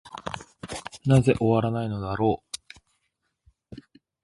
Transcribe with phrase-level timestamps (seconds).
[1.05, 2.41] なぜ終わないのだろ
[3.69, 3.75] う。